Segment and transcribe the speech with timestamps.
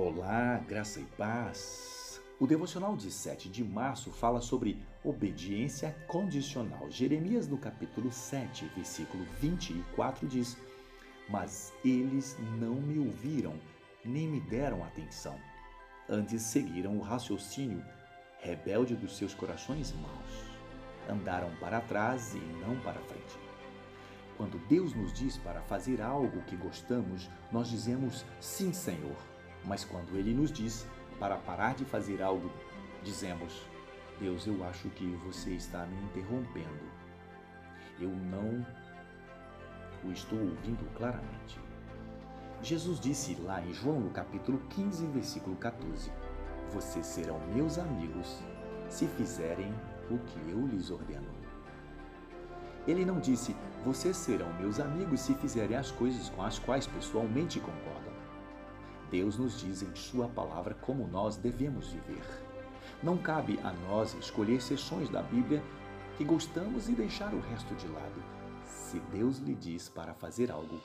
[0.00, 2.20] Olá, graça e paz.
[2.38, 6.88] O devocional de 7 de março fala sobre obediência condicional.
[6.88, 10.56] Jeremias, no capítulo 7, versículo 24, diz:
[11.28, 13.54] Mas eles não me ouviram,
[14.04, 15.36] nem me deram atenção.
[16.08, 17.84] Antes seguiram o raciocínio
[18.38, 20.44] rebelde dos seus corações maus.
[21.10, 23.36] Andaram para trás e não para frente.
[24.36, 29.16] Quando Deus nos diz para fazer algo que gostamos, nós dizemos sim, Senhor
[29.64, 30.86] mas quando ele nos diz
[31.18, 32.50] para parar de fazer algo,
[33.02, 33.66] dizemos:
[34.20, 36.98] Deus, eu acho que você está me interrompendo.
[38.00, 38.66] Eu não
[40.04, 41.58] o estou ouvindo claramente.
[42.62, 46.10] Jesus disse lá em João, no capítulo 15, versículo 14:
[46.72, 48.40] Vocês serão meus amigos
[48.88, 49.72] se fizerem
[50.10, 51.28] o que eu lhes ordeno.
[52.86, 53.54] Ele não disse:
[53.84, 58.17] Vocês serão meus amigos se fizerem as coisas com as quais pessoalmente concordam.
[59.10, 62.24] Deus nos diz em Sua palavra como nós devemos viver.
[63.02, 65.62] Não cabe a nós escolher seções da Bíblia
[66.16, 68.22] que gostamos e deixar o resto de lado.
[68.64, 70.80] Se Deus lhe diz para fazer algo,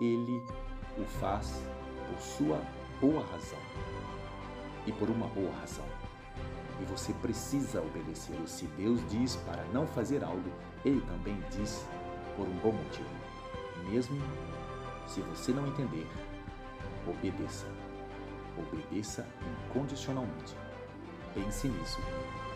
[0.00, 0.42] Ele
[0.98, 1.62] o faz
[2.08, 2.60] por sua
[3.00, 3.58] boa razão
[4.86, 5.84] e por uma boa razão.
[6.80, 8.48] E você precisa obedecê-lo.
[8.48, 10.50] Se Deus diz para não fazer algo,
[10.84, 11.86] Ele também diz
[12.36, 13.10] por um bom motivo.
[13.90, 14.18] Mesmo
[15.06, 16.06] se você não entender,
[17.10, 17.66] Obedeça.
[18.56, 19.26] Obedeça
[19.68, 20.54] incondicionalmente.
[21.34, 21.98] Pense nisso.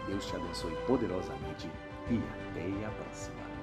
[0.06, 1.68] Deus te abençoe poderosamente
[2.10, 2.18] e
[2.50, 3.53] até a próxima.